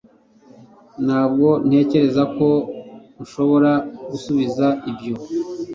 Ntabwo 1.05 1.47
ntekereza 1.67 2.23
ko 2.37 2.47
nshobora 3.23 3.71
gusubiza 4.11 4.67
ibyo 4.91 5.13